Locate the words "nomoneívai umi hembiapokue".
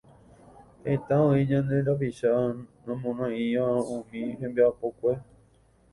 2.85-5.13